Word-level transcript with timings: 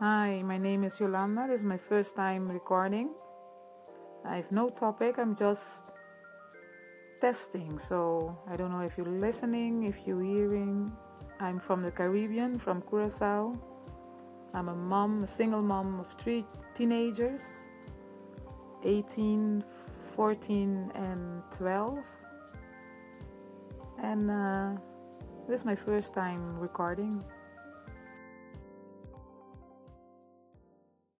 Hi, 0.00 0.42
my 0.44 0.58
name 0.58 0.84
is 0.84 1.00
Yolanda. 1.00 1.48
This 1.48 1.58
is 1.58 1.64
my 1.64 1.76
first 1.76 2.14
time 2.14 2.48
recording. 2.48 3.10
I 4.24 4.36
have 4.36 4.52
no 4.52 4.68
topic, 4.68 5.18
I'm 5.18 5.34
just 5.34 5.86
testing. 7.20 7.80
So 7.80 8.38
I 8.48 8.54
don't 8.54 8.70
know 8.70 8.82
if 8.82 8.96
you're 8.96 9.08
listening, 9.08 9.82
if 9.82 10.06
you're 10.06 10.22
hearing. 10.22 10.92
I'm 11.40 11.58
from 11.58 11.82
the 11.82 11.90
Caribbean, 11.90 12.60
from 12.60 12.80
Curacao. 12.82 13.58
I'm 14.54 14.68
a 14.68 14.76
mom, 14.76 15.24
a 15.24 15.26
single 15.26 15.62
mom 15.62 15.98
of 15.98 16.12
three 16.12 16.46
teenagers 16.74 17.68
18, 18.84 19.64
14, 20.14 20.92
and 20.94 21.42
12. 21.50 22.04
And 24.04 24.30
uh, 24.30 24.76
this 25.48 25.58
is 25.58 25.66
my 25.66 25.74
first 25.74 26.14
time 26.14 26.56
recording. 26.56 27.24